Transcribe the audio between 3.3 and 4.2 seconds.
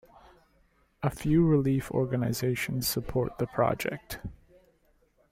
the project.